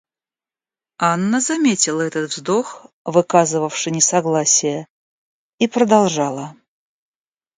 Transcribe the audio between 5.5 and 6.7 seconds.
и продолжала.